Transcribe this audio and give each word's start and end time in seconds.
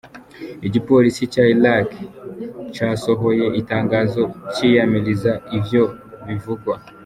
Igipolisi 0.67 1.23
ca 1.31 1.43
Irak 1.53 1.89
casohoye 2.75 3.45
itangazo 3.61 4.21
ciyamiriza 4.53 5.31
ivyo 5.57 5.83
bivugwa. 6.27 6.73